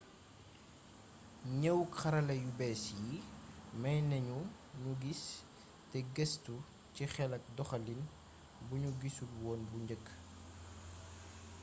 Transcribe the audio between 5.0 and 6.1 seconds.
giss te